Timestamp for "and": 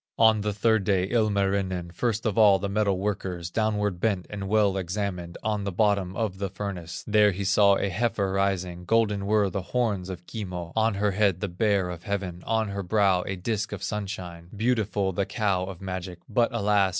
4.31-4.49